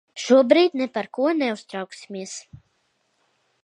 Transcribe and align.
Šobrīd 0.21 0.77
ne 0.81 0.87
par 0.95 1.11
ko 1.19 1.29
neuztrauksimies. 1.43 2.37